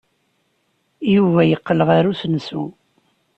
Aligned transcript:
Yuba 1.13 1.41
yeqqel 1.49 1.79
ɣer 1.89 2.03
usensu. 2.11 2.63